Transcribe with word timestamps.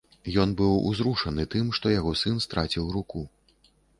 Ён 0.43 0.53
быў 0.61 0.71
узрушаны 0.91 1.45
тым, 1.57 1.69
што 1.79 1.93
яго 1.99 2.15
сын 2.23 2.41
страціў 2.47 2.91
руку. 2.99 3.21